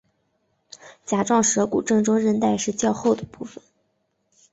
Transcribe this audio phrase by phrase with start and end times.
[1.05, 3.61] 甲状舌骨正中韧带是较厚的部分。